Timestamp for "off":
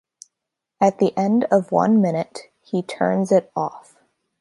3.55-3.97